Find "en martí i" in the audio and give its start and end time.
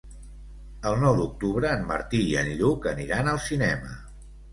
1.79-2.31